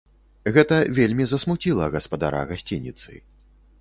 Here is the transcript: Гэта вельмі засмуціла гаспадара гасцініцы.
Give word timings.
Гэта 0.55 0.77
вельмі 0.99 1.27
засмуціла 1.31 1.91
гаспадара 1.97 2.41
гасцініцы. 2.53 3.11